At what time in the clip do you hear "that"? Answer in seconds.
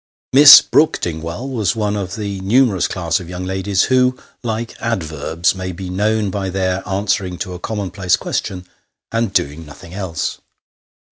2.15-2.27